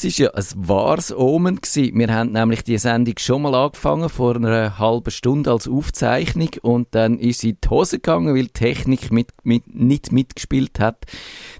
[0.00, 1.98] Das ist ja ein wahres Omen gewesen.
[1.98, 6.88] Wir haben nämlich die Sendung schon mal angefangen, vor einer halben Stunde als Aufzeichnung und
[6.92, 11.04] dann ist sie in die Hose gegangen, weil die Technik mit, mit, nicht mitgespielt hat.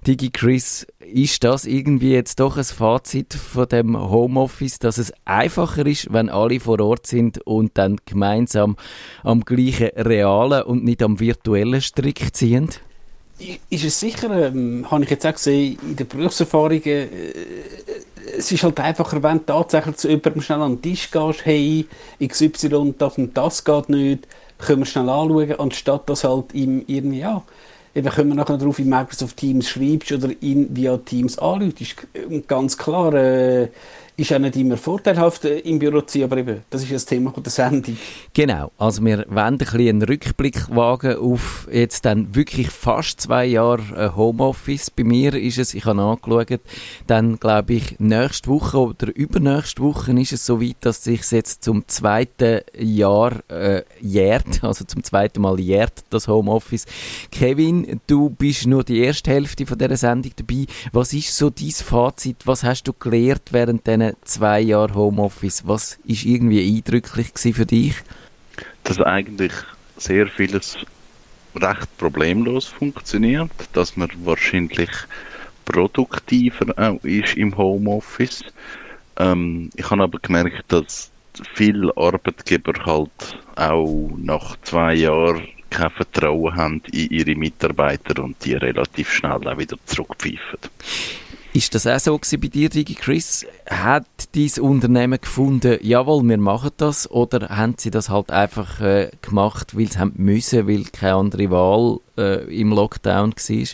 [0.07, 5.85] Digi Chris, ist das irgendwie jetzt doch ein Fazit von dem Homeoffice, dass es einfacher
[5.85, 8.77] ist, wenn alle vor Ort sind und dann gemeinsam
[9.23, 12.71] am gleichen realen und nicht am virtuellen Strick ziehen?
[13.71, 17.09] Ist es sicher, ähm, habe ich jetzt auch gesehen, in den Berufserfahrungen, äh,
[18.37, 21.87] es ist halt einfacher, wenn du tatsächlich zu jemandem schnell an den Tisch gehst, hey,
[22.23, 27.21] XY, das und das geht nicht, können wir schnell anschauen, anstatt dass halt ihm irgendwie,
[27.21, 27.43] ja,
[27.95, 31.97] eben können wir nachher darauf in Microsoft Teams schreibst oder ihn via Teams anrufst.
[32.29, 33.69] Und ganz klar, äh,
[34.21, 37.07] ist auch nicht immer vorteilhaft äh, im Büro zu sein, aber eben, das ist das
[37.07, 37.97] Thema der Sendung.
[38.35, 43.83] Genau, also wir wollen ein einen Rückblick wagen auf jetzt dann wirklich fast zwei Jahre
[43.97, 44.91] äh, Homeoffice.
[44.91, 46.61] Bei mir ist es, ich habe angeschaut,
[47.07, 51.65] dann glaube ich nächste Woche oder übernächste Woche ist es so weit, dass sich jetzt
[51.65, 56.87] zum zweiten Jahr äh, jährt, also zum zweiten Mal jährt das Homeoffice.
[57.31, 60.67] Kevin, du bist nur die erste Hälfte von dieser Sendung dabei.
[60.93, 62.47] Was ist so dein Fazit?
[62.47, 67.95] Was hast du gelernt während diesen zwei Jahren Homeoffice, was ist irgendwie eindrücklich für dich?
[68.85, 69.53] Dass eigentlich
[69.97, 70.77] sehr vieles
[71.57, 74.91] recht problemlos funktioniert, dass man wahrscheinlich
[75.65, 78.43] produktiver auch ist im Homeoffice.
[79.19, 81.11] Ähm, ich habe aber gemerkt, dass
[81.55, 88.55] viele Arbeitgeber halt auch nach zwei Jahren kein Vertrauen haben in ihre Mitarbeiter und die
[88.55, 90.59] relativ schnell auch wieder zurückpfeifen.
[91.53, 93.45] Ist das auch so bei dir, Digi Chris?
[93.67, 94.07] Hat
[94.37, 99.77] dein Unternehmen gefunden, jawohl, wir machen das, oder haben sie das halt einfach äh, gemacht,
[99.77, 103.67] weil sie müssen, weil keine andere Wahl äh, im Lockdown war?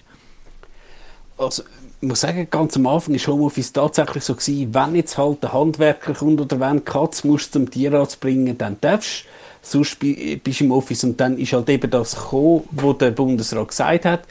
[1.37, 1.65] Also,
[2.01, 5.53] ich muss sagen, ganz am Anfang war Homeoffice tatsächlich so gewesen, wenn jetzt halt der
[5.53, 9.28] Handwerker kommt oder wenn Katz musst zum Tierarzt bringen, dann darfst du.
[9.61, 13.69] Sonst bist du im Office und dann ist halt eben das gekommen, was der Bundesrat
[13.69, 14.22] gesagt hat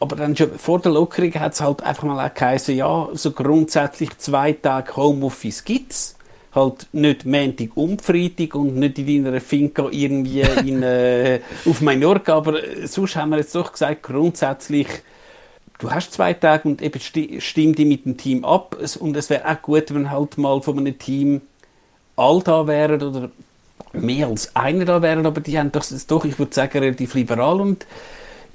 [0.00, 3.32] aber dann schon vor der Lockerung hat es halt einfach mal auch geheißen, ja, so
[3.32, 6.16] grundsätzlich zwei Tage Homeoffice gibt es.
[6.54, 12.36] Halt nicht Montag und Freitag und nicht in deiner Finca irgendwie in, äh, auf Mallorca,
[12.36, 14.86] aber äh, sonst haben wir jetzt doch gesagt, grundsätzlich,
[15.78, 18.76] du hast zwei Tage und eben sti stimm die mit dem Team ab.
[19.00, 21.40] Und es wäre auch gut, wenn halt mal von einem Team
[22.16, 23.30] all da wären oder
[23.92, 27.60] mehr als einer da wären, aber die haben das doch, ich würde sagen, relativ liberal
[27.60, 27.86] und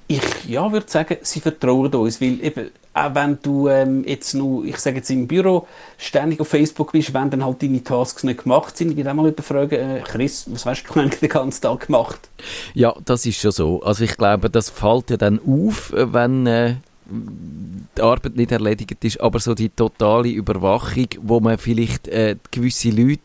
[0.07, 4.63] ich ja, würde sagen, sie vertrauen uns, weil eben, auch wenn du ähm, jetzt nur,
[4.65, 8.43] ich sage jetzt im Büro, ständig auf Facebook bist, wenn dann halt deine Tasks nicht
[8.43, 11.61] gemacht sind, ich würde auch mal fragen, äh, Chris, was hast du eigentlich den ganzen
[11.61, 12.29] Tag gemacht?
[12.73, 13.81] Ja, das ist schon so.
[13.83, 16.75] Also ich glaube, das fällt ja dann auf, äh, wenn äh,
[17.09, 22.89] die Arbeit nicht erledigt ist, aber so die totale Überwachung, wo man vielleicht äh, gewisse
[22.89, 23.21] Leute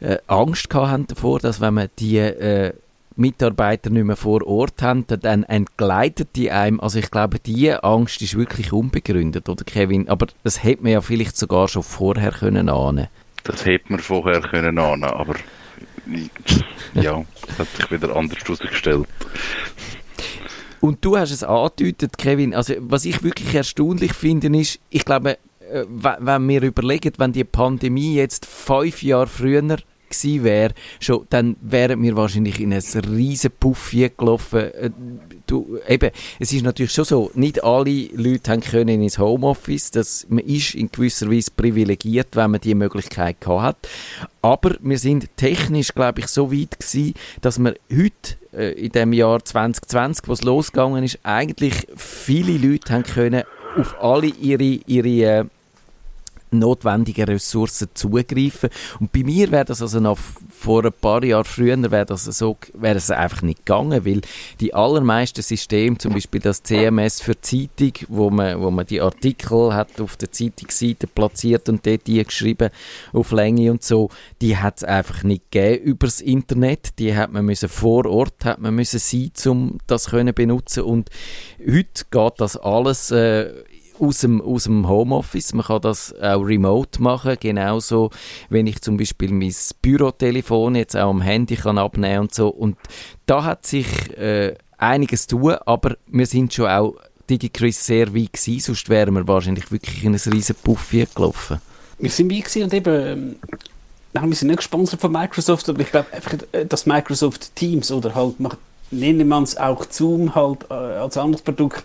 [0.00, 2.72] äh, Angst haben davor, dass wenn man die äh,
[3.16, 6.80] Mitarbeiter nicht mehr vor Ort haben, dann entgleitet die einem.
[6.80, 10.08] Also ich glaube, die Angst ist wirklich unbegründet, oder Kevin?
[10.08, 13.08] Aber das hätte man ja vielleicht sogar schon vorher können ahnen.
[13.44, 15.34] Das hätte man vorher können ahnen, aber
[16.94, 19.06] ja, das hat sich wieder anders herausgestellt.
[20.80, 22.54] Und du hast es angedeutet, Kevin.
[22.54, 25.38] Also was ich wirklich erstaunlich finde, ist, ich glaube,
[25.72, 29.76] äh, wenn wir überlegen, wenn die Pandemie jetzt fünf Jahre früher
[30.12, 34.60] gewesen wäre, schon, dann wären wir wahrscheinlich in ein riesen Puff gelaufen.
[34.60, 34.90] Äh,
[35.46, 39.90] du, eben, es ist natürlich schon so, nicht alle Leute haben können ins Homeoffice.
[39.90, 43.76] Das, man ist in gewisser Weise privilegiert, wenn man die Möglichkeit hat.
[44.40, 49.12] Aber wir sind technisch, glaube ich, so weit gewesen, dass wir heute äh, in dem
[49.12, 53.42] Jahr 2020, wo es losgegangen ist, eigentlich viele Leute haben können
[53.76, 55.44] auf alle ihre, ihre äh,
[56.52, 58.70] notwendigen Ressourcen zugreifen.
[59.00, 60.18] Und bei mir wäre das also noch
[60.48, 64.20] vor ein paar Jahren früher wäre das so, wäre es einfach nicht gegangen, weil
[64.60, 69.74] die allermeisten Systeme, zum Beispiel das CMS für Zeitung, wo man, wo man die Artikel
[69.74, 72.70] hat auf der Zeitungsseite platziert und dort die geschrieben
[73.12, 74.10] auf Länge und so,
[74.40, 76.98] die hat es einfach nicht gegeben übers Internet.
[76.98, 81.10] Die hat man müssen vor Ort hat man müssen sein, um das können benutzen und
[81.58, 83.52] heute geht das alles äh,
[83.98, 85.52] aus dem, aus dem Homeoffice.
[85.52, 88.10] Man kann das auch remote machen, genauso
[88.48, 92.48] wenn ich zum Beispiel mein Bürotelefon jetzt auch am Handy kann abnehmen und so.
[92.48, 92.76] Und
[93.26, 93.86] da hat sich
[94.16, 96.94] äh, einiges tun, aber wir sind schon auch
[97.30, 101.60] DigiChris sehr weit gewesen, sonst wären wir wahrscheinlich wirklich in ein riesen Puffy gelaufen.
[101.98, 103.36] Wir sind weit gewesen und eben, ähm,
[104.12, 107.92] nein, wir sind nicht gesponsert von Microsoft, aber ich glaube einfach, äh, dass Microsoft Teams
[107.92, 108.36] oder halt,
[108.90, 111.84] nennen man es auch Zoom halt äh, als anderes Produkt,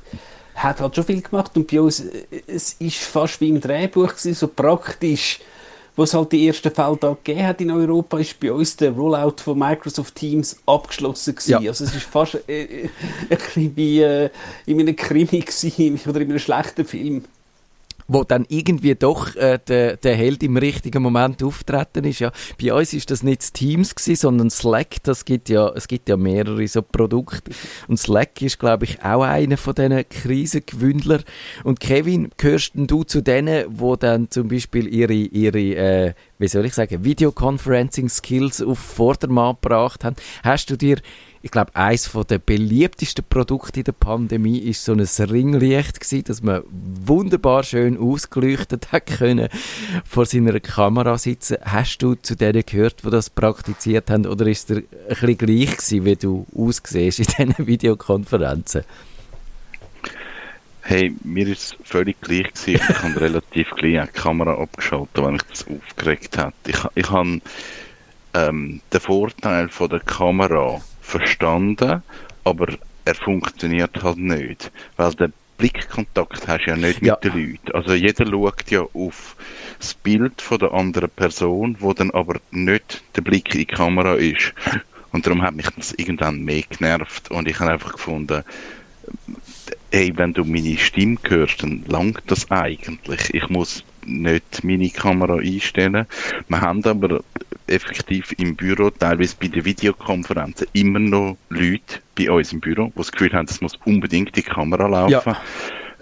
[0.57, 4.09] hat halt schon viel gemacht und bei uns, äh, es ist fast wie im Drehbuch
[4.09, 5.39] gewesen, so praktisch,
[5.95, 8.92] wo es halt die ersten Fälle da gegeben hat in Europa, ist bei uns der
[8.92, 11.63] Rollout von Microsoft Teams abgeschlossen gewesen.
[11.63, 11.69] Ja.
[11.69, 12.89] Also es ist fast äh, äh
[13.30, 14.30] ein bisschen wie äh,
[14.65, 17.24] in einem Krimi gewesen, oder in einem schlechten Film
[18.07, 22.19] wo dann irgendwie doch äh, der, der Held im richtigen Moment auftreten ist.
[22.19, 22.31] Ja.
[22.62, 25.04] Bei uns ist das nicht Teams gewesen, sondern Slack.
[25.04, 27.51] Das gibt ja, es gibt ja mehrere so Produkte.
[27.88, 31.21] Und Slack ist, glaube ich, auch einer von diesen Krisengewündler.
[31.63, 36.65] Und Kevin, gehörst du zu denen, wo dann zum Beispiel ihre, ihre äh, wie soll
[36.65, 40.15] ich sagen, Videoconferencing-Skills auf Vordermann gebracht haben?
[40.44, 40.98] Hast du dir
[41.47, 46.44] ich glaube, eines der beliebtesten Produkte in der Pandemie ist so ein Ringlicht gewesen, dass
[46.44, 49.47] man wunderbar schön ausgeleuchtet hat können
[50.03, 51.55] vor seiner Kamera sitzen.
[51.63, 55.77] Hast du zu denen gehört, die das praktiziert haben, oder ist es ein bisschen gleich
[55.77, 58.83] gewesen, wie du aussiehst in diesen Videokonferenzen?
[60.81, 62.81] Hey, mir ist es völlig gleich gewesen.
[62.89, 66.53] Ich habe relativ gleich die Kamera abgeschaltet, wenn mich das aufgeregt hat.
[66.67, 67.39] Ich, ich habe
[68.33, 72.04] ähm, den Vorteil von der Kamera verstanden,
[72.44, 72.68] aber
[73.06, 74.71] er funktioniert halt nicht.
[74.98, 77.18] Weil der Blickkontakt hast du ja nicht ja.
[77.21, 77.71] mit den Leuten.
[77.71, 79.36] Also jeder schaut ja auf
[79.80, 84.15] das Bild von der anderen Person, wo dann aber nicht der Blick in die Kamera
[84.15, 84.54] ist.
[85.12, 88.44] Und darum hat mich das irgendwann mehr genervt und ich habe einfach gefunden,
[89.92, 93.33] hey, wenn du meine Stimme hörst, dann langt das eigentlich.
[93.33, 96.06] Ich muss nicht meine Kamera einstellen.
[96.48, 97.24] Wir haben aber
[97.67, 102.97] effektiv im Büro, teilweise bei den Videokonferenzen, immer noch Leute bei uns im Büro, die
[102.97, 105.31] das Gefühl haben, es muss unbedingt die Kamera laufen.
[105.31, 105.37] Ja.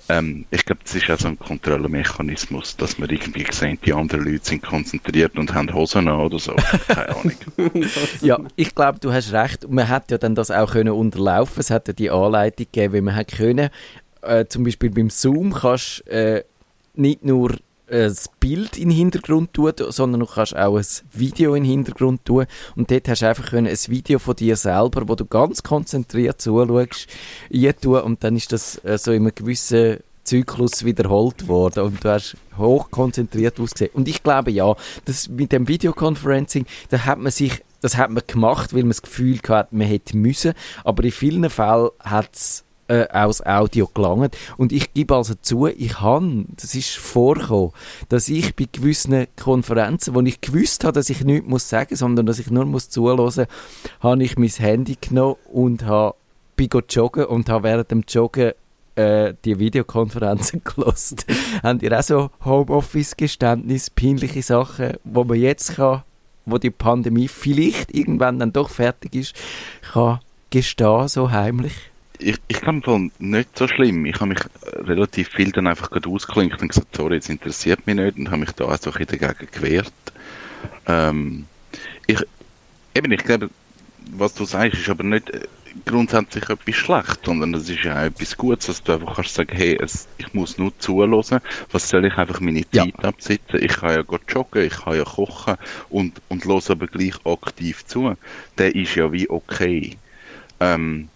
[0.08, 4.24] Ähm, ich glaube, das ist auch so ein Kontrollmechanismus, dass man irgendwie sehen, die anderen
[4.24, 6.54] Leute sind konzentriert und haben Hosen an oder so.
[6.88, 7.32] Keine Ahnung.
[8.22, 9.68] ja, ich glaube, du hast recht.
[9.68, 11.60] Man hätte ja dann das auch können unterlaufen.
[11.60, 13.70] Es hätte die Anleitung gegeben, wie man hätte können.
[14.22, 16.44] Äh, zum Beispiel beim Zoom kannst äh,
[16.94, 17.56] nicht nur
[17.88, 22.26] das Bild in den Hintergrund tun, sondern du kannst auch ein Video in den Hintergrund
[22.26, 22.46] tun.
[22.76, 27.08] Und dort hast du einfach ein Video von dir selber, wo du ganz konzentriert zuschaust,
[27.82, 32.10] tun und dann ist das äh, so in einem gewissen Zyklus wiederholt worden und du
[32.10, 33.92] hast hoch konzentriert ausgesehen.
[33.94, 38.24] Und ich glaube ja, das mit dem Videoconferencing, da hat man sich, das hat man
[38.26, 40.54] gemacht, weil man das Gefühl hatte, man hätte müssen,
[40.84, 44.38] aber in vielen Fällen hat es äh, aus Audio gelangt.
[44.58, 47.72] Und ich gebe also zu, ich habe, das ist vorgekommen,
[48.10, 52.26] dass ich bei gewissen Konferenzen, wo ich gewusst habe, dass ich nichts muss sagen, sondern
[52.26, 53.48] dass ich nur muss zuhören,
[54.00, 56.16] habe ich mein Handy genommen und habe
[56.56, 58.54] bin joggen und habe während dem Joggen
[58.96, 61.26] äh, die Videokonferenzen gelost.
[61.62, 66.04] Habt ihr auch so Homeoffice-Geständnis, peinliche Sachen, wo man jetzt kann,
[66.46, 69.36] wo die Pandemie vielleicht irgendwann dann doch fertig ist,
[69.92, 71.74] kann gestehen, so heimlich?
[72.20, 74.06] Ich, ich kann von nicht so schlimm.
[74.06, 77.96] Ich habe mich relativ viel dann einfach gerade ausgeklinkt und gesagt, sorry, jetzt interessiert mich
[77.96, 79.94] nicht und habe mich da einfach dagegen gewehrt.
[80.88, 81.46] Ähm,
[82.08, 82.20] ich,
[82.96, 83.50] eben, ich glaube,
[84.12, 85.32] was du sagst, ist aber nicht
[85.86, 89.56] grundsätzlich etwas schlecht, sondern es ist ja auch etwas Gutes, dass du einfach kannst sagen,
[89.56, 93.04] hey, es, ich muss nur zuhören, was soll ich einfach meine Zeit ja.
[93.04, 93.62] absitzen?
[93.62, 95.56] Ich kann ja gut joggen, ich kann ja kochen
[95.90, 98.16] und, und los aber gleich aktiv zu.
[98.58, 99.98] Der ist ja wie okay.
[100.62, 101.10] Ähm,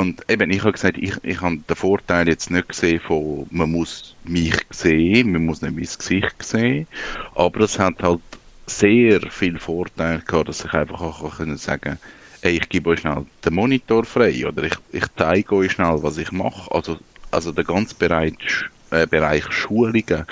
[0.00, 3.70] und eben, ich habe gesagt, ich, ich habe den Vorteil jetzt nicht gesehen von, man
[3.70, 6.86] muss mich sehen, man muss nicht mein Gesicht sehen,
[7.34, 8.20] aber es hat halt
[8.66, 11.98] sehr viel Vorteil gehabt, dass ich einfach auch können sagen
[12.42, 16.16] ey, ich gebe euch schnell den Monitor frei oder ich, ich zeige euch schnell, was
[16.16, 16.72] ich mache.
[16.72, 16.98] Also,
[17.30, 18.34] also der ganze Bereich,
[18.90, 20.24] äh, Bereich Schulungen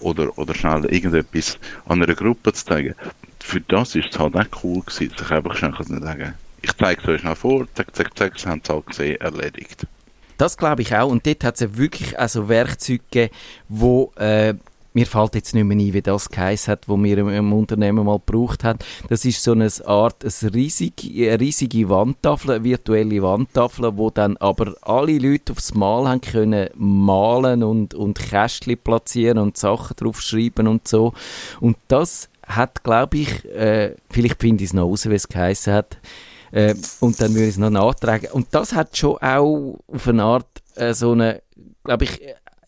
[0.00, 2.94] oder, oder schnell irgendetwas an einer Gruppe zu zeigen,
[3.40, 6.34] für das ist es halt auch cool gewesen, dass ich einfach schnell sagen
[6.66, 9.86] ich zeige es euch noch vor, zack, zack, zack, haben sie halt gesehen, erledigt.
[10.36, 11.08] Das glaube ich auch.
[11.08, 13.34] Und dort hat es ja wirklich also Werkzeuge gegeben,
[13.68, 14.54] wo äh,
[14.92, 18.18] mir fällt jetzt nicht mehr ein, wie das geheißen hat, wo wir im, Unternehmen mal
[18.18, 18.78] gebraucht haben.
[19.08, 24.36] Das ist so eine Art, eine riesige, eine riesige Wandtafel, eine virtuelle Wandtafel, wo dann
[24.38, 30.66] aber alle Leute aufs Mal haben können malen und, und Kästchen platzieren und Sachen draufschreiben
[30.66, 31.12] und so.
[31.60, 35.72] Und das hat, glaube ich, äh, vielleicht finde ich es noch raus, wie es geheißen
[35.72, 35.98] hat,
[36.52, 38.30] äh, und dann würde ich es noch nachtragen.
[38.32, 41.42] Und das hat schon auch auf eine Art äh, so eine,
[41.84, 42.20] glaube ich,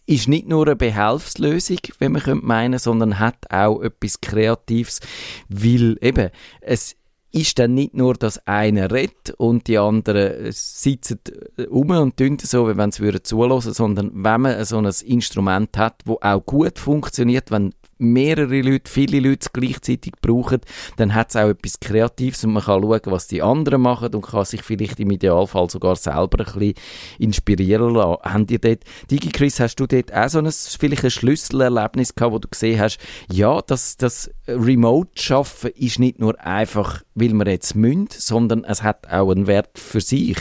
[0.07, 5.01] ist nicht nur eine Behelfslösung, wenn man könnte meinen, sondern hat auch etwas Kreatives,
[5.49, 6.31] weil eben,
[6.63, 6.97] es
[7.31, 11.21] ist dann nicht nur, dass einer redet und die anderen sitzen
[11.69, 15.77] um und tun so, wie wenn sie zulassen würden, sondern wenn man so ein Instrument
[15.77, 20.61] hat, wo auch gut funktioniert, wenn mehrere Leute, viele Leute gleichzeitig brauchen,
[20.97, 24.23] dann hat es auch etwas Kreatives und man kann schauen, was die anderen machen und
[24.23, 26.75] kann sich vielleicht im Idealfall sogar selber ein bisschen
[27.19, 28.23] inspirieren lassen.
[28.23, 32.39] Habt ihr dort, DigiChris, hast du dort auch so ein, vielleicht ein Schlüsselerlebnis gehabt, wo
[32.39, 32.99] du gesehen hast,
[33.31, 39.09] ja, das, das Remote-Schaffen ist nicht nur einfach, weil man jetzt münd, sondern es hat
[39.11, 40.39] auch einen Wert für sich.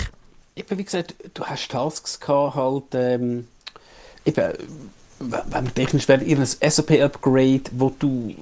[0.56, 3.48] Eben, wie gesagt, du hast Tasks gehabt, halt, ähm,
[4.26, 4.54] eben,
[5.20, 8.36] wenn technisch wäre, ein SAP-Upgrade, wo du,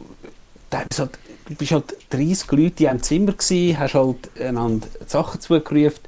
[0.72, 6.00] halt, du bist halt 30 Leute in einem Zimmer gewesen, hast halt einander Sachen zugerufen.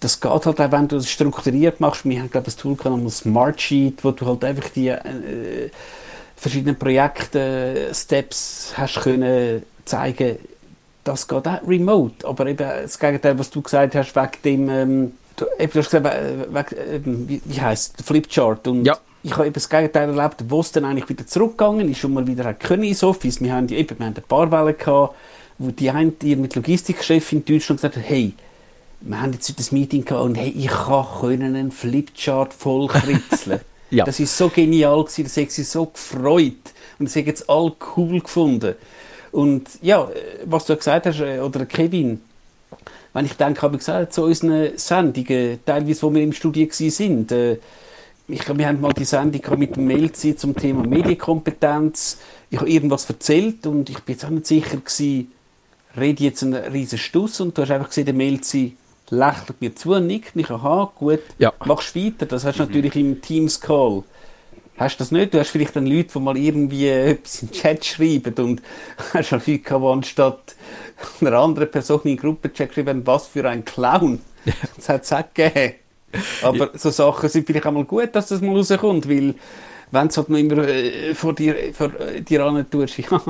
[0.00, 2.04] Das geht halt auch, wenn du das strukturiert machst.
[2.04, 5.70] Wir haben, glaube ich, ein Tool gehabt, Smartsheet, wo du halt einfach die äh,
[6.36, 10.38] verschiedenen Projekte, Steps hast können zeigen.
[11.04, 12.26] Das geht auch remote.
[12.26, 15.90] Aber eben das Gegenteil, was du gesagt hast, wegen dem, ähm, du, eben, du hast
[15.90, 16.04] gesagt,
[16.50, 18.66] wegen, wie, wie heisst Flipchart.
[18.68, 22.04] Und ja ich habe eben das Gegenteil erlebt, wo es dann eigentlich wieder zurückgegangen ist
[22.04, 23.40] und man wieder hat können ins Office.
[23.40, 25.14] Wir haben, eben, wir haben ein paar Wellen gehabt,
[25.58, 28.34] wo die eine die mit Logistikchef in Deutschland gesagt hat, hey,
[29.00, 33.60] wir haben jetzt das Meeting gehabt und hey, ich kann können einen Flipchart voll kritzeln.
[33.90, 34.04] ja.
[34.04, 36.52] Das ist so genial gewesen, das hat sich so gefreut
[36.98, 38.74] und das haben jetzt alle cool gefunden.
[39.32, 40.06] Und ja,
[40.44, 42.20] was du gesagt hast, äh, oder Kevin,
[43.14, 47.28] wenn ich denke, habe ich gesagt, zu unseren Sendungen, teilweise, wo wir im Studio waren,
[47.30, 47.56] äh,
[48.26, 52.18] ich, wir haben mal die Sendung mit dem Melzi zum Thema Medienkompetenz.
[52.50, 55.32] Ich habe irgendwas erzählt und ich bin jetzt auch nicht sicher gewesen,
[55.96, 58.76] rede jetzt einen riesen Stuss und du hast einfach gesehen, der Melzi
[59.10, 60.36] lächelt mir zu und nickt.
[60.36, 61.52] Ich, aha, gut, ja.
[61.66, 62.24] machst weiter.
[62.24, 62.68] Das hast du mhm.
[62.68, 64.04] natürlich im Teams-Call.
[64.76, 65.32] Hast du das nicht?
[65.34, 68.62] Du hast vielleicht dann Leute, die mal irgendwie etwas in den Chat schreiben und
[69.12, 70.56] hast auch Leute gehabt, die anstatt
[71.20, 74.20] einer anderen Person in den Gruppenchat geschrieben was für ein Clown.
[74.76, 75.74] Das hat es auch gegeben.
[76.42, 79.34] Aber so Sachen sind vielleicht auch mal gut, dass das mal rauskommt, weil
[79.90, 83.20] wenn es halt noch immer äh, vor dir, vor äh, dir an tust, ja.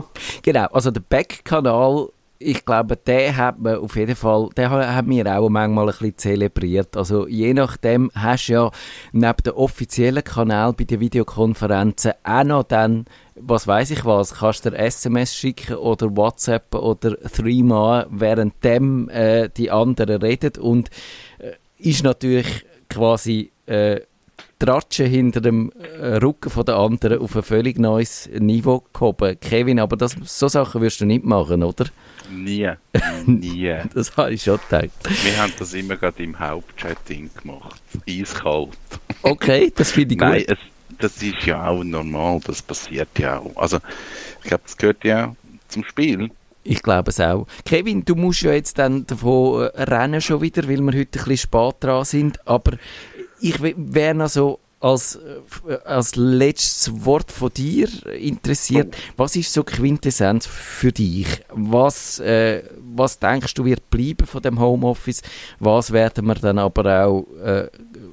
[0.43, 5.39] Genau, also der Back-Kanal, ich glaube, den hat man auf jeden Fall, den haben wir
[5.39, 6.97] auch manchmal ein bisschen zelebriert.
[6.97, 8.71] Also je nachdem hast du ja
[9.13, 14.65] neben dem offiziellen Kanal bei den Videokonferenzen auch noch dann was weiß ich was, kannst
[14.65, 20.91] du SMS schicken oder WhatsApp oder Threema, während dem äh, die anderen reden und
[21.39, 22.65] äh, ist natürlich
[22.95, 24.01] quasi äh,
[24.59, 29.39] Tratschen hinter dem äh, Rücken von der anderen auf ein völlig neues Niveau gehoben.
[29.41, 31.87] Kevin, aber das, so Sachen wirst du nicht machen, oder?
[32.31, 32.71] Nie.
[33.27, 33.77] Nie.
[33.95, 34.91] das habe ich schon gedacht.
[35.23, 37.81] Wir haben das immer gerade im Hauptchatting gemacht.
[38.09, 38.79] Eiskalt.
[39.23, 40.29] Okay, das finde ich gut.
[40.29, 40.59] Nein, es,
[40.99, 43.57] das ist ja auch normal, das passiert ja auch.
[43.57, 43.79] Also,
[44.43, 45.35] ich glaube, das gehört ja
[45.69, 46.31] zum Spiel.
[46.65, 47.47] Ich glaube es auch.
[47.65, 51.25] Kevin, du musst ja jetzt dann davon äh, rennen schon wieder, weil wir heute ein
[51.25, 52.47] bisschen spät dran sind.
[52.49, 52.73] Aber
[53.41, 55.19] ich wäre noch so als,
[55.67, 58.95] äh, als letztes Wort von dir interessiert.
[58.95, 59.13] Oh.
[59.19, 61.27] Was ist so Quintessenz für dich?
[61.51, 62.63] Was, äh,
[62.95, 65.23] was denkst du wird bleiben von dem Homeoffice?
[65.59, 67.69] Was werden wir dann aber auch äh,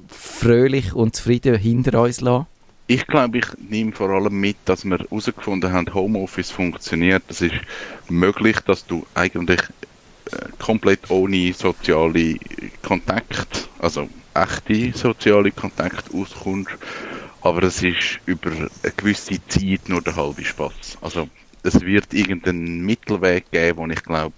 [0.08, 2.46] fröhlich und zufrieden hinter uns lassen?
[2.88, 7.22] Ich glaube, ich nehme vor allem mit, dass wir herausgefunden haben, Homeoffice funktioniert.
[7.28, 7.54] Es ist
[8.08, 9.60] möglich, dass du eigentlich
[10.32, 12.36] äh, komplett ohne soziale
[12.82, 16.72] Kontakt, also echte soziale Kontakt auskommst.
[17.40, 20.98] Aber es ist über eine gewisse Zeit nur der halbe Spaß.
[21.00, 21.28] Also
[21.62, 24.34] es wird irgendeinen Mittelweg geben, wo ich glaube,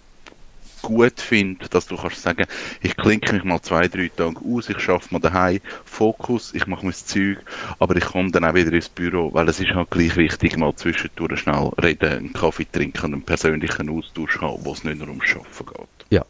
[0.84, 2.44] gut finde, dass du kannst sagen,
[2.82, 6.84] ich klinke mich mal zwei, drei Tage aus, ich schaffe mal daheim, Fokus, ich mache
[6.84, 7.38] mein Zeug,
[7.78, 10.74] aber ich komme dann auch wieder ins Büro, weil es ist halt gleich wichtig, mal
[10.76, 15.08] zwischendurch schnell reden, einen Kaffee trinken und einen persönlichen Austausch haben, wo es nicht nur
[15.08, 16.06] ums Arbeiten geht.
[16.10, 16.24] Ja,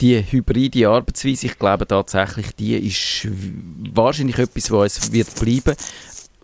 [0.00, 3.28] die hybride Arbeitsweise, ich glaube tatsächlich, die ist
[3.92, 5.76] wahrscheinlich etwas, was wird bleiben.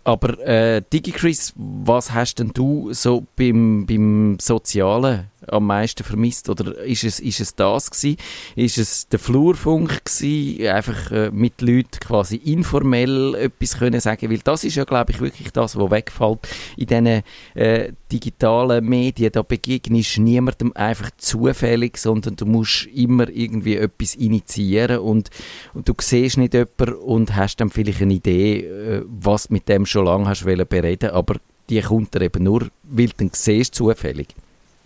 [0.04, 6.49] Aber äh, DigiChris, was hast denn du so beim, beim Sozialen am meisten vermisst?
[6.49, 8.16] Oder ist es, ist es das gewesen?
[8.56, 10.66] Ist es der Flurfunk gewesen?
[10.66, 14.30] Einfach äh, mit Leuten quasi informell etwas können sagen?
[14.30, 16.40] Weil das ist ja, glaube ich, wirklich das, was wegfällt.
[16.76, 17.22] In diesen
[17.54, 24.14] äh, digitalen Medien, da begegnest du niemandem einfach zufällig, sondern du musst immer irgendwie etwas
[24.14, 25.30] initiieren und,
[25.75, 29.87] und du siehst nicht jemanden und hast dann vielleicht eine Idee, äh, was mit dem
[29.87, 31.37] schon lange hast bereden aber
[31.70, 34.28] die kommt dir eben nur, weil du siehst zufällig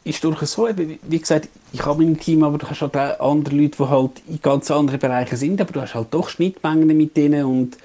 [0.07, 0.69] ist durchaus so.
[0.77, 4.11] Wie gesagt, ich habe mein Team, aber du hast halt auch andere Leute, die halt
[4.29, 7.77] in ganz anderen Bereichen sind, aber du hast halt doch Schnittmengen mit denen und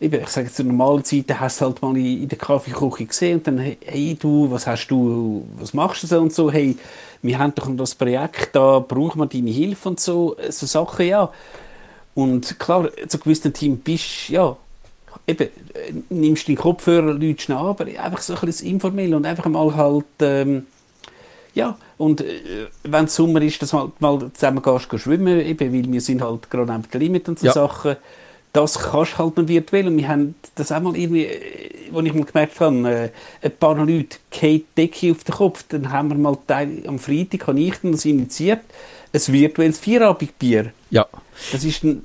[0.00, 3.46] eben, ich sage zu normalen Zeiten hast du halt mal in der Kaffeeküche gesehen und
[3.46, 6.76] dann, hey du, was hast du, was machst du so und so, hey,
[7.22, 11.32] wir haben doch das Projekt, da brauchen wir deine Hilfe und so, so Sachen, ja.
[12.14, 14.56] Und klar, zu gewissen Team bist ja,
[15.26, 19.46] eben, äh, nimmst den Kopfhörer, lütst an, aber einfach so ein bisschen informell und einfach
[19.46, 20.66] mal halt, ähm,
[21.54, 25.40] ja, und äh, wenn es Sommer ist, dass du halt mal zusammen gehst, gehst schwimmen,
[25.40, 27.52] eben, weil wir sind halt gerade am Limit und so ja.
[27.52, 27.96] Sachen,
[28.52, 32.00] das kannst du halt noch virtuell und wir haben das auch mal irgendwie, äh, wo
[32.00, 32.88] ich mal gemerkt habe,
[33.42, 36.36] äh, ein paar Leute die Decke auf den Kopf, dann haben wir mal
[36.86, 38.60] am Freitag, habe ich das initiiert,
[39.12, 40.72] ein virtuelles Vierabendbier.
[40.90, 41.06] Ja.
[41.52, 42.04] Das ist ein,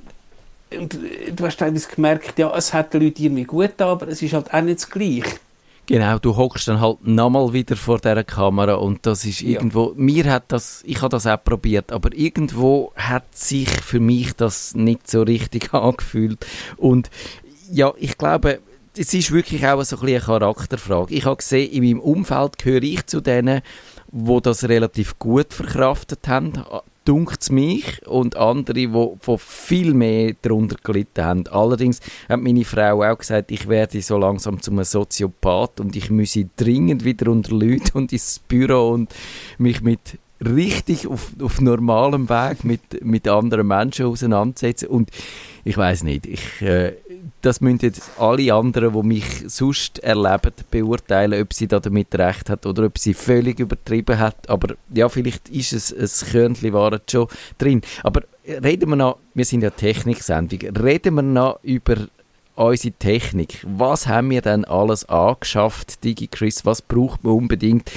[0.76, 4.22] und äh, du hast teilweise gemerkt, ja, es hat den Leuten irgendwie gut, aber es
[4.22, 5.40] ist halt auch nicht das Gleiche.
[5.90, 9.94] Genau, du hockst dann halt nochmal wieder vor dieser Kamera und das ist irgendwo, ja.
[9.96, 14.76] mir hat das, ich habe das auch probiert, aber irgendwo hat sich für mich das
[14.76, 17.10] nicht so richtig angefühlt und
[17.72, 18.60] ja, ich glaube,
[18.96, 21.12] es ist wirklich auch so ein eine Charakterfrage.
[21.12, 23.60] Ich habe gesehen, in meinem Umfeld gehöre ich zu denen,
[24.12, 26.52] wo das relativ gut verkraftet haben,
[27.10, 31.46] dunkt mich, und andere, die, die viel mehr darunter gelitten haben.
[31.48, 31.98] Allerdings
[32.28, 37.04] hat meine Frau auch gesagt, ich werde so langsam zum Soziopath und ich müsse dringend
[37.04, 39.12] wieder unter Leute und ins Büro und
[39.58, 44.86] mich mit richtig auf, auf normalem Weg mit, mit anderen Menschen auseinandersetzen.
[44.86, 45.10] Und
[45.64, 46.92] ich weiß nicht, ich, äh,
[47.42, 52.50] das müssen jetzt alle anderen, die mich sonst erleben, beurteilen, ob sie da damit recht
[52.50, 54.48] hat oder ob sie völlig übertrieben hat.
[54.48, 57.82] Aber ja, vielleicht ist es ein Körnchen Wahrheit schon drin.
[58.02, 62.08] Aber reden wir noch, wir sind ja Techniksendung, reden wir noch über
[62.54, 63.64] unsere Technik.
[63.66, 66.66] Was haben wir denn alles angeschafft, DigiChris?
[66.66, 67.90] Was braucht man unbedingt?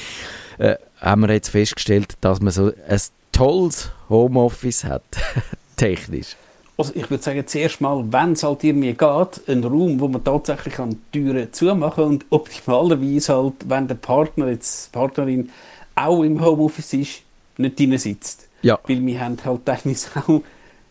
[0.58, 3.01] Äh, haben wir jetzt festgestellt, dass man so ein
[3.32, 5.03] tolles Homeoffice hat,
[5.75, 6.38] technisch.
[6.75, 10.24] Also ich würde sagen, zuerst mal, wenn es halt irgendwie geht, ein Raum, wo man
[10.24, 15.51] tatsächlich an die Türen zumachen und optimalerweise halt, wenn der Partner, jetzt Partnerin,
[15.96, 17.22] auch im Homeoffice ist,
[17.58, 18.48] nicht drin sitzt.
[18.63, 18.80] Ja.
[18.88, 20.42] Weil wir haben halt teilweise auch,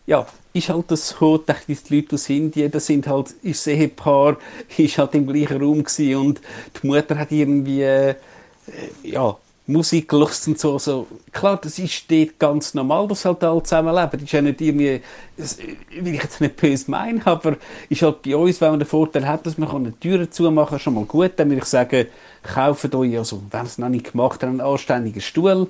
[0.05, 3.73] ja, ist halt das so, teilweise die Leute aus Indien, das sind halt, ist das
[3.73, 4.37] Ehepaar,
[4.77, 6.41] ist halt im gleichen Raum gewesen und
[6.81, 8.15] die Mutter hat irgendwie, äh,
[9.03, 11.07] ja, Musik gehört und so, so.
[11.31, 14.11] Klar, das ist dort ganz normal, dass halt alle zusammenleben.
[14.11, 15.01] Das ist ja nicht irgendwie,
[15.37, 17.55] will ich jetzt nicht böse meinen, aber
[17.87, 20.79] ist halt bei uns, wenn man den Vorteil hat, dass man die Türen zumachen kann,
[20.79, 21.31] schon mal gut.
[21.37, 22.07] Dann würde ich sagen,
[22.43, 25.67] kauft euch, also, wenn es noch nicht gemacht habt, einen anständigen Stuhl,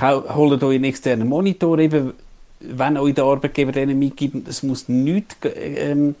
[0.00, 2.12] holt euch einen externen Monitor, eben,
[2.60, 6.14] wenn euch der Arbeitgeber denen mitgibt, es muss nichts, ähm,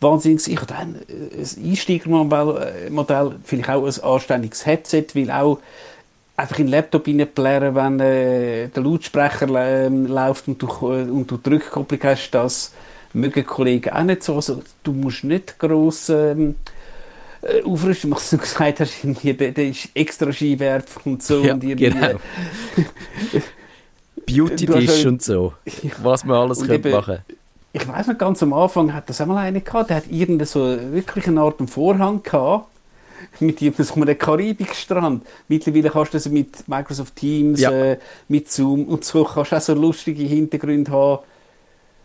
[0.00, 5.58] wahnsinnig Ich habe ein, ein Einsteigermodell, vielleicht auch ein anständiges Headset, weil auch
[6.40, 11.36] einfach in den Laptop reinblären, wenn äh, der Lautsprecher äh, läuft und du, und du
[11.36, 12.72] die Rückkopplung hast, das
[13.12, 14.36] mögen Kollegen auch nicht so.
[14.36, 16.56] Also, du musst nicht gross ähm,
[17.42, 21.42] äh, aufrüsten, was du gesagt hast, der, der ist extra Skiwerfer und so.
[21.42, 22.20] Ja, und genau.
[24.26, 25.54] Beauty-Dish und so,
[26.02, 27.18] was man alles könnte eben, machen
[27.72, 30.60] Ich weiß noch, ganz am Anfang hat das einmal einer gehabt, der hat irgendeine so
[30.92, 32.66] wirklich eine Art Vorhang gehabt
[33.40, 35.26] mit einem Karibikstrand.
[35.48, 37.70] Mittlerweile kannst du das mit Microsoft Teams, ja.
[37.70, 41.22] äh, mit Zoom und so kannst du auch so lustige Hintergründe haben.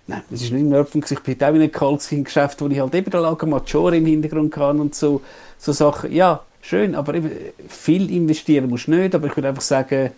[0.08, 1.04] Nein, das ist nicht im Nerven.
[1.10, 4.54] Ich bin auch in einem Colskin-Geschäft, wo ich halt eben der Lager Maggiore im Hintergrund
[4.54, 5.22] kann und so,
[5.58, 6.12] so Sachen.
[6.12, 7.32] Ja, schön, aber eben
[7.68, 9.16] viel investieren musst du nicht.
[9.16, 10.12] Aber ich würde einfach sagen,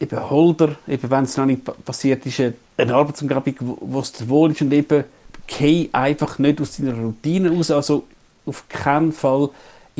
[0.00, 2.42] eben Holder, eben wenn es noch nicht passiert ist,
[2.76, 5.04] eine Arbeitsumgebung, wo es dir wohl ist und eben
[5.46, 7.70] geh einfach nicht aus deiner Routine aus.
[7.70, 8.04] Also
[8.44, 9.48] auf keinen Fall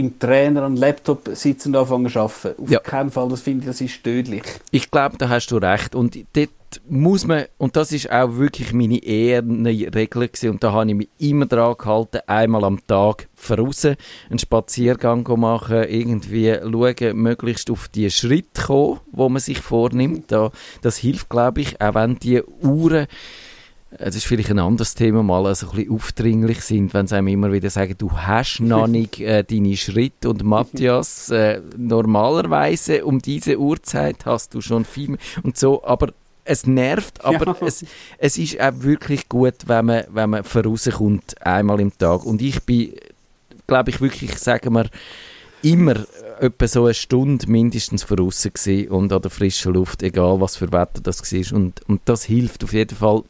[0.00, 2.62] im Trainer am Laptop sitzen und anfangen zu arbeiten.
[2.62, 2.80] Auf ja.
[2.80, 4.42] keinen Fall, das finde ich, das ist tödlich.
[4.70, 5.94] Ich glaube, da hast du recht.
[5.94, 6.50] Und dort
[6.88, 10.96] muss man, und das ist auch wirklich meine eherne Regel gewesen, und da habe ich
[10.96, 17.88] mich immer dran gehalten, einmal am Tag voraus einen Spaziergang machen, irgendwie schauen, möglichst auf
[17.88, 20.32] die Schritte kommen, wo man sich vornimmt.
[20.32, 23.06] Da, das hilft, glaube ich, auch wenn die Uhren
[23.98, 27.28] es ist vielleicht ein anderes Thema, mal also ein bisschen aufdringlich sind, wenn sie einem
[27.28, 33.20] immer wieder sagen, du hast noch nicht äh, deine Schritte und Matthias, äh, normalerweise um
[33.20, 36.12] diese Uhrzeit hast du schon viel mehr und so, aber
[36.44, 37.66] es nervt, aber ja.
[37.66, 37.84] es,
[38.18, 42.24] es ist auch wirklich gut, wenn man, wenn man vorauskommt, einmal im Tag.
[42.24, 42.94] Und ich bin,
[43.66, 44.86] glaube ich, wirklich, sagen wir,
[45.62, 45.94] immer
[46.40, 48.48] etwa so eine Stunde mindestens voraus
[48.88, 51.56] und an der frischen Luft, egal was für Wetter das war.
[51.56, 53.22] Und, und das hilft auf jeden Fall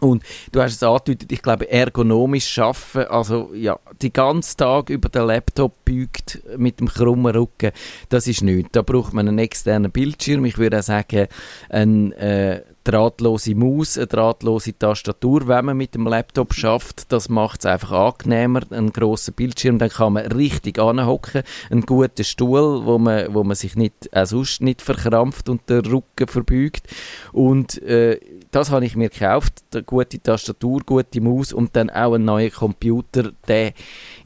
[0.00, 5.08] und du hast es angedeutet, ich glaube, ergonomisch arbeiten, also ja, die ganzen Tag über
[5.08, 7.72] den Laptop beugt mit dem krummen Rücken,
[8.08, 8.70] das ist nichts.
[8.72, 10.44] Da braucht man einen externen Bildschirm.
[10.44, 11.28] Ich würde auch sagen,
[11.68, 17.12] ein äh, drahtlose Maus, eine drahtlose Tastatur, wenn man mit dem Laptop schafft.
[17.12, 18.60] Das macht es einfach angenehmer.
[18.70, 21.42] Ein grosser Bildschirm, dann kann man richtig anhocken.
[21.70, 25.84] Ein guter Stuhl, wo man, wo man sich nicht, auch sonst nicht verkrampft und den
[25.84, 26.86] Rücken verbeugt.
[27.32, 28.18] Und äh,
[28.52, 29.64] das habe ich mir gekauft.
[29.72, 33.32] Eine gute Tastatur, gute Maus und dann auch ein neuer Computer.
[33.48, 33.72] Der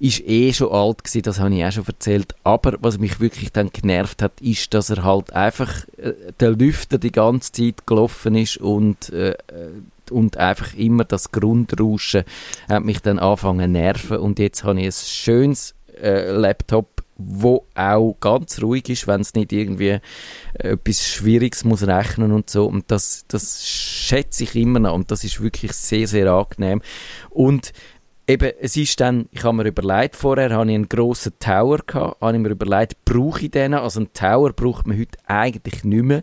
[0.01, 2.35] ist eh schon alt gewesen, das habe ich auch schon erzählt.
[2.43, 6.99] Aber was mich wirklich dann genervt hat, ist, dass er halt einfach äh, der Lüfter
[6.99, 9.35] die ganze Zeit gelaufen ist und äh,
[10.11, 12.23] und einfach immer das Grundrauschen
[12.69, 17.67] hat mich dann angefangen zu nerven und jetzt habe ich ein schönes äh, Laptop wo
[17.75, 19.99] auch ganz ruhig ist, wenn es nicht irgendwie
[20.55, 22.67] äh, etwas Schwieriges muss rechnen und so.
[22.67, 26.83] Und das, das schätze ich immer noch und das ist wirklich sehr, sehr angenehm.
[27.31, 27.73] Und
[28.27, 32.21] eben, es ist dann, ich habe mir überlegt, vorher hatte ich einen grossen Tower gehabt,
[32.21, 33.75] habe ich mir überlegt, brauche ich den?
[33.75, 36.23] Also einen Tower braucht man heute eigentlich nicht mehr,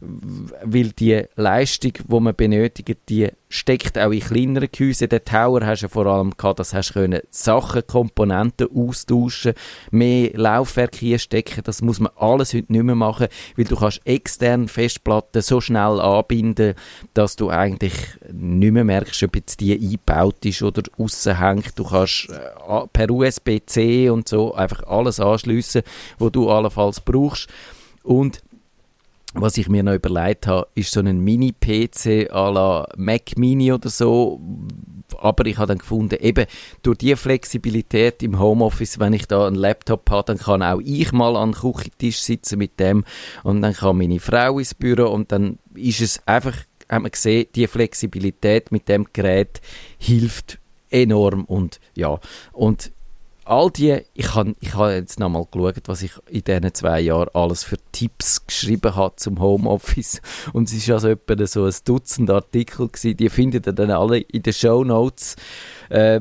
[0.00, 5.08] weil die Leistung, die man benötigt, die steckt auch in kleineren Gehäusen.
[5.08, 9.54] Den Tower hast du vor allem gehabt, dass hast können Sachen, Komponenten austauschen,
[9.92, 11.62] mehr Laufwerk hier stecken.
[11.62, 16.00] Das muss man alles heute nicht mehr machen, weil du kannst extern Festplatten so schnell
[16.00, 16.74] anbinden,
[17.14, 17.94] dass du eigentlich
[18.32, 21.78] nicht mehr merkst, ob jetzt die eingebaut ist oder außenhängt.
[21.78, 25.82] Du kannst äh, per USB-C und so einfach alles anschliessen,
[26.18, 27.48] wo du allenfalls brauchst.
[28.02, 28.42] Und
[29.34, 33.90] was ich mir noch überlegt habe, ist so ein Mini-PC à la Mac Mini oder
[33.90, 34.40] so.
[35.18, 36.46] Aber ich habe dann gefunden, eben
[36.82, 41.12] durch die Flexibilität im Homeoffice, wenn ich da einen Laptop habe, dann kann auch ich
[41.12, 43.04] mal an den Küchentisch sitzen mit dem
[43.42, 46.56] und dann kann meine Frau ins Büro und dann ist es einfach,
[46.88, 49.60] hat man gesehen, die Flexibilität mit dem Gerät
[49.98, 50.58] hilft
[50.90, 52.20] enorm und ja,
[52.52, 52.92] und
[53.44, 57.28] all die, ich habe ich hab jetzt nochmal geschaut, was ich in diesen zwei Jahren
[57.34, 60.20] alles für Tipps geschrieben habe zum Homeoffice
[60.52, 64.18] und es ist also etwa so ein Dutzend Artikel gewesen, die findet ihr dann alle
[64.18, 65.36] in den Show Notes.
[65.88, 66.20] Äh,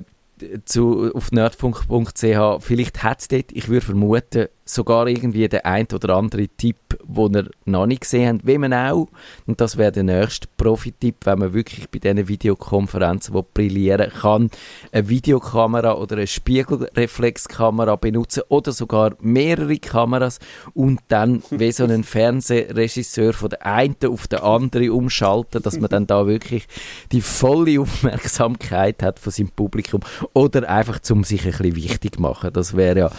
[0.66, 2.60] zu, auf nerdfunk.ch.
[2.60, 7.34] Vielleicht hat es dort, ich würde vermuten, sogar irgendwie der ein oder andere Tipp, den
[7.36, 9.08] ihr noch nicht gesehen habt, wie man auch,
[9.46, 14.50] und das wäre der nächste Profi-Tipp, wenn man wirklich bei diesen Videokonferenzen brillieren kann,
[14.92, 20.40] eine Videokamera oder eine Spiegelreflexkamera benutzen oder sogar mehrere Kameras
[20.74, 25.90] und dann wie so einen Fernsehregisseur von der einen auf den anderen umschalten, dass man
[25.90, 26.68] dann da wirklich
[27.12, 30.02] die volle Aufmerksamkeit hat von seinem Publikum
[30.34, 33.12] oder einfach zum sich ein bisschen wichtig machen, das wäre ja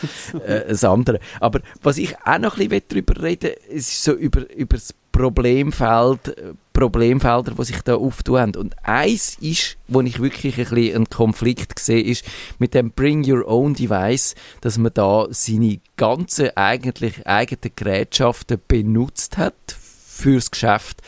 [0.47, 1.21] äh, das andere.
[1.41, 6.37] Aber was ich auch noch ein bisschen darüber reden ist so über, über das Problemfeld,
[6.73, 8.57] Problemfelder, die sich da auftun.
[8.57, 12.25] Und eins ist, wo ich wirklich ein bisschen einen Konflikt sehe, ist
[12.59, 19.39] mit dem Bring Your Own Device, dass man da seine ganzen eigentlich eigenen Gerätschaften benutzt
[19.39, 21.01] hat fürs Geschäft,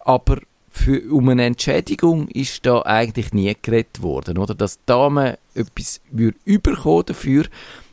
[0.00, 0.38] aber
[0.70, 4.54] für, um eine Entschädigung ist da eigentlich nie geredet worden, oder?
[4.54, 6.02] Dass da man etwas
[6.44, 7.46] überkommen dafür,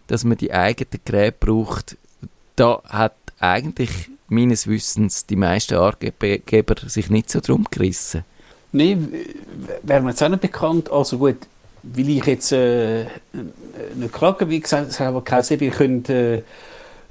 [0.07, 1.97] dass man die eigenen Geräte braucht,
[2.55, 8.23] da hat eigentlich meines Wissens die meisten Arbeitgeber sich nicht so drum gerissen.
[8.71, 9.13] Nein,
[9.83, 10.91] wäre mir jetzt auch nicht bekannt.
[10.91, 11.37] Also gut,
[11.83, 13.05] will ich jetzt äh,
[13.95, 16.41] nicht klagen, wie gesagt, es habe keine Sinn, ihr könnt äh,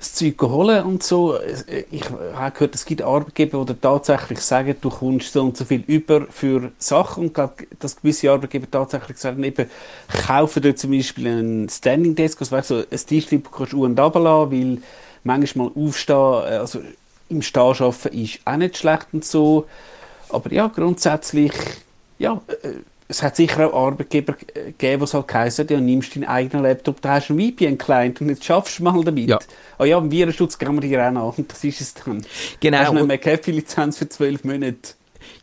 [0.03, 1.39] das Zeug holen und so.
[1.93, 5.85] Ich habe gehört, es gibt Arbeitgeber, die tatsächlich sagen, du kommst so und so viel
[5.87, 7.29] über für Sachen.
[7.29, 7.39] Und
[7.79, 9.71] dass gewisse Arbeitgeber tatsächlich sagen, eben,
[10.27, 13.99] kaufen dir zum Beispiel ein Standing Desk, also weißt, so ein Tischchen kannst du und
[13.99, 14.83] runterlassen, weil
[15.23, 16.81] manchmal aufstehen, äh, also
[17.29, 19.67] im Stehen arbeiten ist auch nicht schlecht und so.
[20.31, 21.53] Aber ja, grundsätzlich,
[22.19, 22.71] ja, äh,
[23.13, 27.15] es hat sicher auch Arbeitgeber gegeben, die halt geheißen ja, nimmst deinen eigenen Laptop, da
[27.15, 29.29] hast du einen VPN-Client und jetzt schaffst du mal damit.
[29.29, 29.39] Ja.
[29.79, 32.25] Oh ja, einen Virenschutz gehen wir dir auch an und das ist es dann.
[32.61, 32.79] Genau.
[32.79, 34.95] Hast du eine McAfee-Lizenz für zwölf Monate.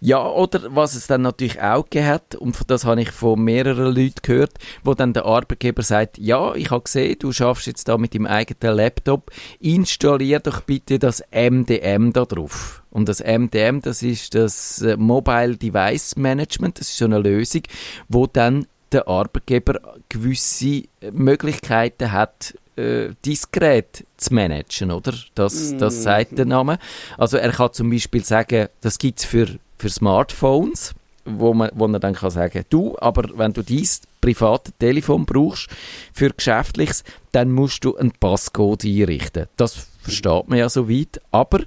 [0.01, 4.21] Ja, oder was es dann natürlich auch hat, und das habe ich von mehreren Leuten
[4.21, 8.13] gehört, wo dann der Arbeitgeber sagt, ja, ich habe gesehen, du schaffst jetzt da mit
[8.13, 12.83] dem eigenen Laptop, installier doch bitte das MDM da drauf.
[12.91, 17.63] Und das MDM, das ist das äh, Mobile Device Management, das ist so eine Lösung,
[18.07, 25.13] wo dann der Arbeitgeber gewisse Möglichkeiten hat, äh, diskret zu managen, oder?
[25.35, 26.01] Das, das mm.
[26.01, 26.79] sagt der Name.
[27.17, 29.47] Also er kann zum Beispiel sagen, das gibt es für,
[29.79, 30.93] für Smartphones,
[31.25, 33.87] wo, man, wo er dann kann sagen, du, aber wenn du dein
[34.21, 35.69] privates Telefon brauchst
[36.13, 39.47] für Geschäftliches, dann musst du einen Passcode einrichten.
[39.57, 41.61] Das versteht man ja so weit, aber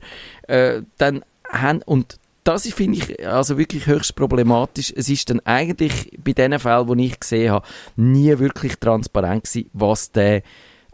[0.48, 4.92] äh, dann haben, und das finde ich also wirklich höchst problematisch.
[4.94, 9.70] Es ist dann eigentlich bei den Fällen, die ich gesehen habe, nie wirklich transparent gewesen,
[9.72, 10.42] was der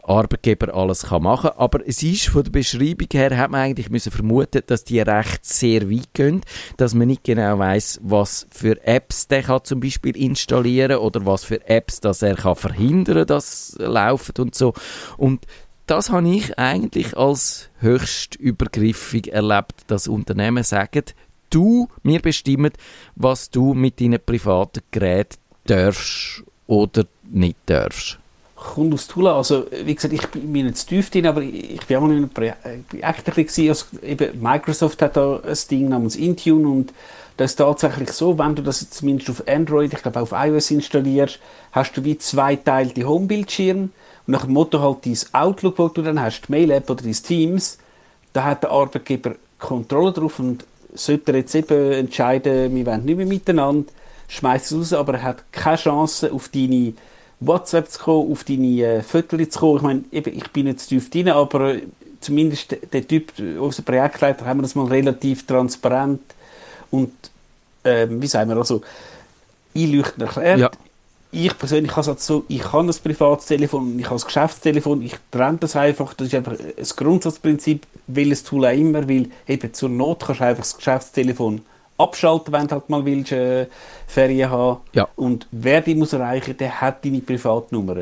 [0.09, 4.11] Arbeitgeber alles kann machen Aber es ist von der Beschreibung her, hat man eigentlich müssen
[4.11, 6.41] vermuten, dass die recht sehr weit gehen,
[6.77, 11.43] dass man nicht genau weiß, was für Apps der kann zum Beispiel installieren oder was
[11.43, 14.73] für Apps, dass er kann verhindern, dass laufen und so.
[15.17, 15.45] Und
[15.85, 21.03] das habe ich eigentlich als höchst übergriffig erlebt, dass Unternehmen sagen,
[21.49, 22.71] du, wir bestimmen,
[23.15, 28.19] was du mit deinen privaten Geräten darfst oder nicht darfst.
[28.59, 31.95] Kommt aus Tula, also wie gesagt, ich bin nicht zu tief drin, aber ich bin
[31.95, 36.67] auch mal in einem Projekt gewesen, also eben Microsoft hat da ein Ding namens Intune
[36.67, 36.93] und
[37.37, 41.39] das ist tatsächlich so, wenn du das zumindest auf Android, ich glaube auf iOS installierst,
[41.71, 43.91] hast du wie zwei zweiteilte Homebildschirme und
[44.27, 47.77] nach dem Motto halt dein Outlook, wo du dann hast, die Mail-App oder dein Teams,
[48.33, 53.17] da hat der Arbeitgeber Kontrolle drauf und sollte er jetzt eben entscheiden, wir wollen nicht
[53.17, 53.89] mehr miteinander,
[54.27, 56.93] schmeißt es raus, aber er hat keine Chance, auf deine
[57.39, 59.77] WhatsApp zu kommen, auf deine äh, Fotos zu kommen.
[59.77, 61.75] Ich meine, eben, ich bin zu tief drin, aber
[62.19, 66.21] zumindest der Typ, unser Projektleiter, haben wir das mal relativ transparent
[66.91, 67.13] und,
[67.85, 68.81] ähm, wie sagen wir, also,
[69.75, 70.59] einleuchtend erklärt.
[70.59, 70.71] Ja.
[71.31, 75.03] Ich persönlich habe es so, ich habe ein privates Telefon und ich habe ein Geschäftstelefon,
[75.03, 79.73] ich trenne das einfach, das ist einfach ein Grundsatzprinzip, welches Tool auch immer, weil eben
[79.73, 81.61] zur Not kannst du einfach das Geschäftstelefon
[81.99, 83.67] abschalten, wenn du halt mal willst, äh,
[84.07, 84.79] Ferien haben.
[84.93, 85.07] Ja.
[85.15, 87.97] Und wer die muss erreichen, der hat deine Privatnummer.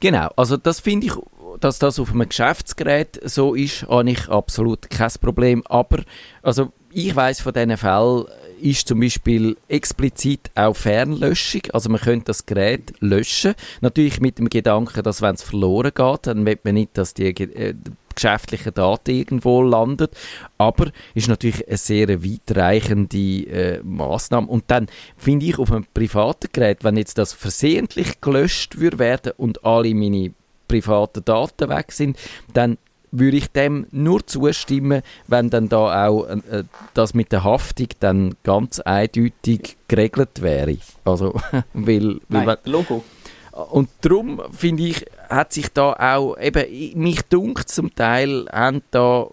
[0.00, 1.12] Genau, also das finde ich,
[1.60, 5.62] dass das auf einem Geschäftsgerät so ist, habe ich absolut kein Problem.
[5.66, 6.02] Aber
[6.42, 8.26] also ich weiß von diesen Fällen,
[8.60, 11.62] ist zum Beispiel explizit auch Fernlöschung.
[11.72, 13.54] Also man könnte das Gerät löschen.
[13.80, 17.28] Natürlich mit dem Gedanken, dass wenn es verloren geht, dann will man nicht, dass die
[17.28, 17.74] äh,
[18.18, 20.16] geschäftlichen Daten irgendwo landet.
[20.58, 24.48] Aber ist natürlich eine sehr weitreichende äh, Maßnahme.
[24.48, 29.32] Und dann finde ich auf einem privaten Gerät, wenn jetzt das versehentlich gelöscht würde werden
[29.36, 30.32] und alle meine
[30.66, 32.18] privaten Daten weg sind,
[32.52, 32.76] dann
[33.10, 38.34] würde ich dem nur zustimmen, wenn dann da auch äh, das mit der Haftung dann
[38.42, 40.76] ganz eindeutig geregelt wäre.
[41.04, 41.34] Also,
[41.72, 43.02] weil, Nein, weil, Logo.
[43.58, 49.28] Und darum finde ich, hat sich da auch, eben, mich dunkt zum Teil, haben da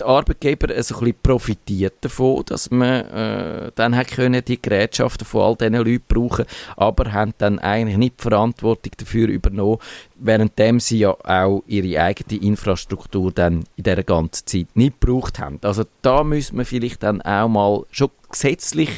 [0.00, 5.42] die Arbeitgeber ein bisschen profitiert davon, dass man äh, dann hat können die Gerätschaften von
[5.42, 9.78] all diesen Leuten brauchen, aber haben dann eigentlich nicht die Verantwortung dafür übernommen,
[10.20, 15.58] währenddem sie ja auch ihre eigene Infrastruktur dann in dieser ganzen Zeit nicht gebraucht haben.
[15.62, 18.90] Also da müssen wir vielleicht dann auch mal schon gesetzlich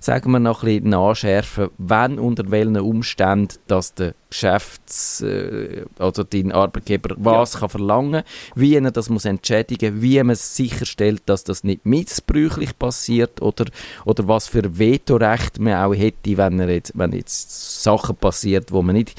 [0.00, 6.24] sagen wir noch ein bisschen nachschärfen, wenn unter welchen Umständen dass der Geschäfts- äh, oder
[6.24, 7.60] dein Arbeitgeber was ja.
[7.60, 8.22] kann verlangen,
[8.54, 13.66] wie er das muss entschädigen, wie man sicherstellt, dass das nicht missbräuchlich passiert oder,
[14.04, 18.82] oder was für Vetorecht man auch hätte, wenn, er jetzt, wenn jetzt Sachen passiert, wo
[18.82, 19.14] man nicht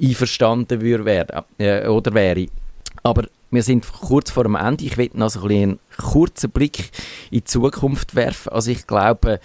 [0.00, 2.46] einverstanden würde, äh, oder wäre.
[3.02, 4.84] Aber wir sind kurz vor dem Ende.
[4.84, 6.90] Ich möchte noch so ein einen kurzen Blick
[7.30, 8.52] in die Zukunft werfen.
[8.52, 9.40] Also ich glaube,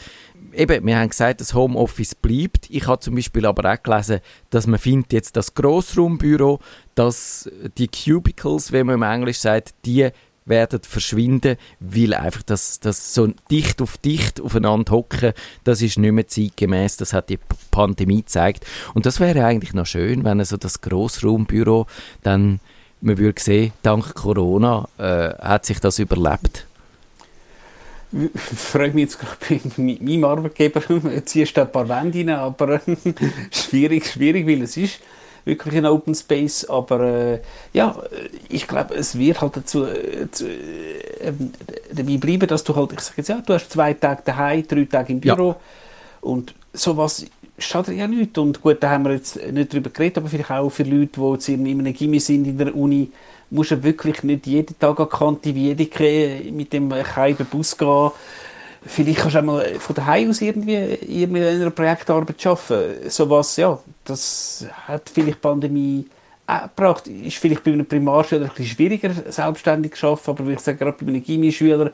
[0.53, 2.69] eben, wir haben gesagt, das Homeoffice bleibt.
[2.69, 6.59] Ich habe zum Beispiel aber auch gelesen, dass man findet jetzt das Grossraumbüro,
[6.95, 10.09] dass die Cubicles, wie man im Englisch sagt, die
[10.49, 15.33] werden verschwinden, weil einfach das, das so dicht auf dicht aufeinander hocken,
[15.63, 17.39] das ist nicht mehr zeitgemäß, das hat die
[17.71, 18.65] Pandemie gezeigt.
[18.93, 21.87] Und das wäre eigentlich noch schön, wenn also das Grossraumbüro
[22.23, 22.59] dann,
[23.01, 26.65] man würde sehen, dank Corona äh, hat sich das überlebt
[28.11, 30.81] ich freue mich jetzt gerade bei meinem Arbeitgeber,
[31.25, 32.81] ziehst du ein paar Wände rein, aber
[33.51, 34.99] schwierig, schwierig, weil es ist
[35.49, 37.39] wirklich ein Open Space, aber äh,
[37.73, 37.95] ja,
[38.47, 41.33] ich glaube, es wird halt dazu äh, zu, äh,
[41.91, 44.85] dabei bleiben, dass du halt, ich sage jetzt, ja, du hast zwei Tage daheim, drei
[44.85, 45.55] Tage im Büro ja.
[46.21, 47.25] und sowas
[47.57, 50.69] schadet ja nicht und gut, da haben wir jetzt nicht drüber geredet, aber vielleicht auch
[50.69, 53.11] für Leute, die jetzt in einem Gimmi sind in der Uni,
[53.49, 58.11] musst du wirklich nicht jeden Tag an Kante wie jede mit dem kalten Bus gehen.
[58.85, 63.09] Vielleicht kannst du auch mal von daheim aus irgendwie in einer Projektarbeit arbeiten.
[63.09, 66.05] So was, ja, das hat vielleicht die Pandemie
[66.47, 67.07] auch gebracht.
[67.07, 70.97] Ist vielleicht bei einem Primarschüler ein bisschen schwieriger, selbstständig zu arbeiten, aber ich sage gerade
[70.99, 71.91] bei einem Gimmischüler,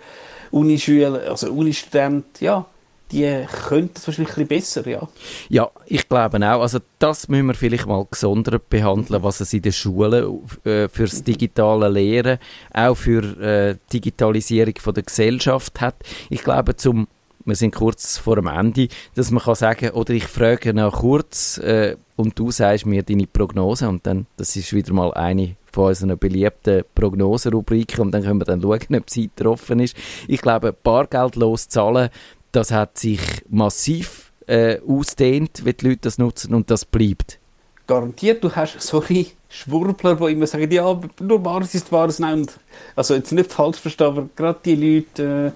[0.51, 2.65] Unischüler, also Unistudent, ja,
[3.11, 5.07] die könnten es wahrscheinlich ein bisschen besser, ja.
[5.49, 6.61] Ja, ich glaube auch.
[6.61, 11.23] Also das müssen wir vielleicht mal gesondert behandeln, was es in den Schulen äh, fürs
[11.23, 12.39] digitale Lehren,
[12.73, 15.95] auch für äh, Digitalisierung von der Gesellschaft hat.
[16.29, 17.07] Ich glaube, zum
[17.47, 21.59] wir sind kurz vor dem Ende, dass man kann sagen, oder ich frage noch kurz
[21.59, 25.89] äh, und du sagst mir deine Prognose und dann, das ist wieder mal eine von
[25.89, 29.95] unseren beliebten Prognoserubriken und dann können wir dann schauen, ob sie getroffen ist.
[30.27, 32.09] Ich glaube, bargeldlos zahlen,
[32.55, 37.39] das hat sich massiv äh, ausdehnt, wie die Leute das nutzen und das bleibt.
[37.87, 42.19] Garantiert, du hast, sorry, Schwurbler, die immer sagen, ja, nur Wahres ist Wahres.
[42.19, 42.59] Nein, und,
[42.95, 45.53] also jetzt nicht falsch verstehen, aber gerade die Leute,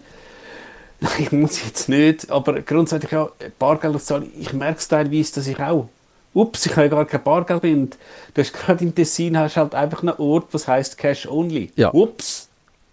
[0.99, 5.35] äh, nein, ich muss jetzt nicht, aber grundsätzlich ja, Bargeld auszahlen, ich merke es teilweise,
[5.35, 5.87] dass ich auch,
[6.33, 7.97] ups, ich habe ja gar kein Bargeld mehr und
[8.33, 11.71] du hast gerade im Tessin hast halt einfach einen Ort, was heißt Cash Only.
[11.75, 11.93] Ja.
[11.93, 12.48] Ups.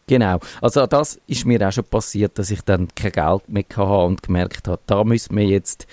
[0.07, 0.39] Genau.
[0.61, 4.23] Also das ist mir auch schon passiert, dass ich dann kein Geld mehr hatte und
[4.23, 5.87] gemerkt habe, da müssen wir jetzt,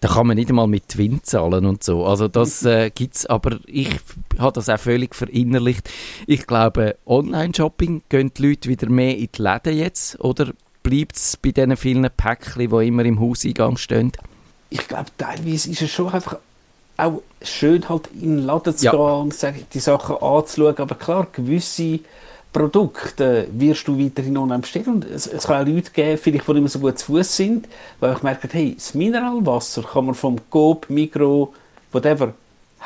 [0.00, 2.04] da kann man nicht einmal mit Twin zahlen und so.
[2.04, 3.90] Also das äh, gibt's, aber ich
[4.38, 5.88] habe das auch völlig verinnerlicht.
[6.26, 11.36] Ich glaube, Online-Shopping gehen die Leute wieder mehr in die Läden jetzt oder bleibt es
[11.36, 14.12] bei diesen vielen Päckchen, die immer im Hauseingang stehen?
[14.70, 16.38] Ich glaube, teilweise ist es schon einfach
[16.96, 18.90] auch schön, halt in den Laden zu Ja.
[18.90, 19.36] gehen und
[19.74, 20.78] die Sachen anzuschauen.
[20.78, 22.00] Aber klar, gewisse
[22.56, 24.86] Produkte wirst du weiterhin online bestellen.
[24.86, 27.36] Und es, es kann auch Leute geben, vielleicht, die nicht mehr so gut zu Fuß
[27.36, 27.68] sind,
[28.00, 31.52] weil ich merke, hey, das Mineralwasser kann man vom Coop, Migro,
[31.92, 32.32] whatever,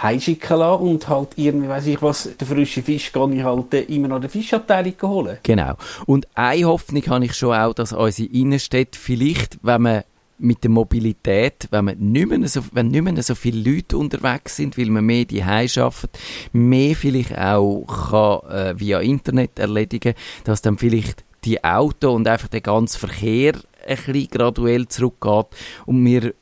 [0.02, 3.82] heimschicken lassen und halt irgendwie, weiß ich was, den frischen Fisch kann ich halt äh,
[3.82, 5.38] immer noch der Fischabteilung holen.
[5.44, 5.74] Genau.
[6.04, 10.02] Und eine Hoffnung habe ich schon auch, dass unsere Innenstädte vielleicht, wenn man
[10.40, 14.56] mit der Mobilität, wenn man nicht mehr so, wenn nicht mehr so viele Leute unterwegs
[14.56, 16.08] sind, weil man mehr die arbeiten,
[16.52, 22.48] mehr vielleicht auch kann, äh, via Internet erledigen, dass dann vielleicht die Auto und einfach
[22.48, 23.54] der ganze Verkehr
[23.86, 25.46] ein bisschen graduell zurückgeht
[25.86, 26.34] und wir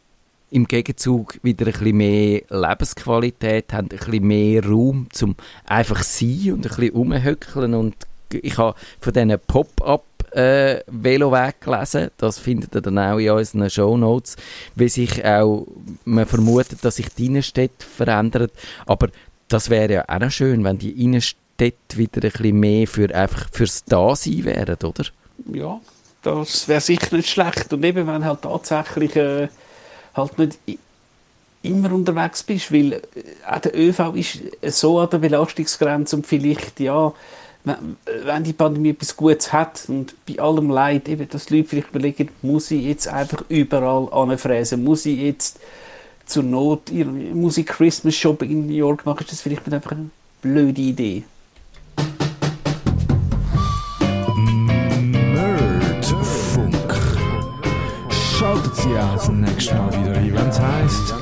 [0.50, 6.52] im Gegenzug wieder ein bisschen mehr Lebensqualität haben, ein bisschen mehr Raum zum einfach sein
[6.52, 7.94] und ein bisschen rumhöckeln und
[8.32, 13.70] ich habe von diesen Pop-up äh, Veloweg gelesen, das findet ihr dann auch in unseren
[13.70, 14.36] Shownotes,
[14.74, 15.66] wie sich auch,
[16.04, 18.48] man vermutet, dass sich die Innenstädte verändern,
[18.86, 19.08] aber
[19.48, 23.48] das wäre ja auch noch schön, wenn die Innenstädte wieder ein bisschen mehr für einfach
[23.52, 25.04] fürs Dasein wären, oder?
[25.52, 25.80] ja,
[26.22, 27.72] das wäre sicher nicht schlecht.
[27.72, 29.48] Und eben, wenn halt tatsächlich äh,
[30.14, 30.58] halt nicht
[31.62, 33.00] immer unterwegs bist, weil äh,
[33.48, 34.14] auch der ÖV
[34.60, 37.12] ist so an der Belastungsgrenze und vielleicht, ja,
[38.24, 42.30] wenn, die Pandemie etwas Gutes hat und bei allem Leid, eben, dass Leute vielleicht überlegen,
[42.42, 45.60] muss ich jetzt einfach überall anfräsen, muss ich jetzt
[46.26, 46.92] zur Not,
[47.34, 50.10] muss ich Christmas Shopping in New York machen, ist das vielleicht einfach eine
[50.42, 51.24] blöde Idee.
[55.12, 56.74] Nerdfunk.
[58.10, 61.17] Schaltet Sie auch das nächste Mal wieder ein, wenn es heisst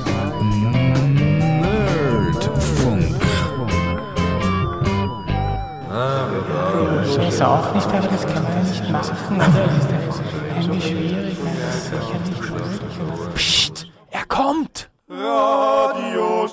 [7.39, 9.15] Weiß auch nicht, aber das kann man ja nicht machen.
[9.39, 10.21] Also, das ist
[10.55, 11.37] irgendwie schwierig.
[11.43, 11.51] ne?
[11.61, 13.35] Das ist sicher nicht möglich.
[13.35, 14.89] Psst, er kommt!
[15.07, 15.93] Ja.